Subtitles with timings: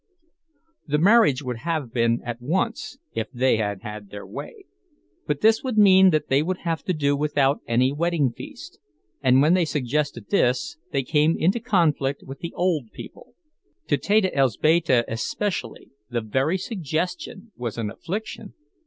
[0.87, 4.65] The marriage would have been at once, if they had had their way;
[5.27, 8.79] but this would mean that they would have to do without any wedding feast,
[9.21, 13.35] and when they suggested this they came into conflict with the old people.
[13.89, 18.55] To Teta Elzbieta especially the very suggestion was an affliction.